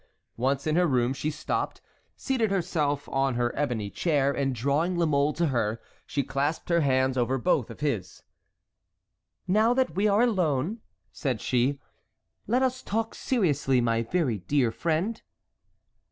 [0.37, 1.79] Once in her room she stopped,
[2.15, 6.81] seated herself on her ebony chair, and drawing La Mole to her, she clasped her
[6.81, 8.23] hands over both of his.
[9.47, 10.79] "Now that we are alone,"
[11.11, 11.79] said she,
[12.47, 15.21] "let us talk seriously, my very dear friend."